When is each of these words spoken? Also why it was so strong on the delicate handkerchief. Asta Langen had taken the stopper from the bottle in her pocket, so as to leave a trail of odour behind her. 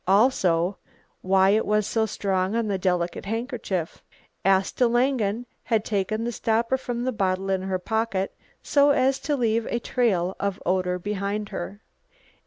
Also 0.07 0.79
why 1.21 1.51
it 1.51 1.63
was 1.63 1.85
so 1.85 2.07
strong 2.07 2.55
on 2.55 2.67
the 2.67 2.79
delicate 2.79 3.25
handkerchief. 3.27 4.01
Asta 4.43 4.87
Langen 4.87 5.45
had 5.65 5.85
taken 5.85 6.23
the 6.23 6.31
stopper 6.31 6.75
from 6.75 7.03
the 7.03 7.11
bottle 7.11 7.51
in 7.51 7.61
her 7.61 7.77
pocket, 7.77 8.35
so 8.63 8.89
as 8.89 9.19
to 9.19 9.35
leave 9.37 9.67
a 9.67 9.77
trail 9.79 10.35
of 10.39 10.59
odour 10.65 10.97
behind 10.97 11.49
her. 11.49 11.81